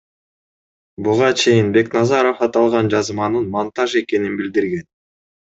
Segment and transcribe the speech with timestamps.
[1.07, 4.93] Буга чейин Бекназаров аталган жазманын монтаж экенин билдирген.